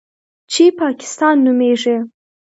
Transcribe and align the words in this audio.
چې 0.51 0.63
پاکستان 0.81 1.35
نومېږي. 1.45 1.97